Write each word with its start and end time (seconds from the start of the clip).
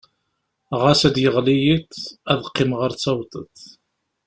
Ɣas 0.81 1.01
ad 1.07 1.13
d-yeɣli 1.15 1.55
yiḍ, 1.63 1.89
ad 2.31 2.39
qqimeɣ 2.49 2.81
ar 2.87 2.91
d-tawḍeḍ. 2.93 3.57